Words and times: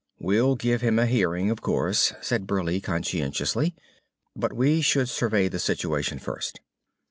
"We'll 0.17 0.55
give 0.55 0.81
him 0.81 0.97
a 0.97 1.05
hearing, 1.05 1.51
of 1.51 1.61
course," 1.61 2.11
said 2.21 2.47
Burleigh 2.47 2.79
conscientiously. 2.81 3.75
"But 4.35 4.51
we 4.51 4.81
should 4.81 5.09
survey 5.09 5.47
the 5.47 5.59
situation 5.59 6.17
first." 6.17 6.59